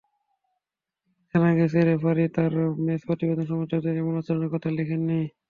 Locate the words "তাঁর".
2.35-2.53